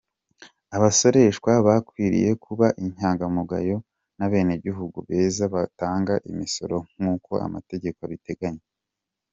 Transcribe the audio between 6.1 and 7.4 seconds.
imisoro nk’uko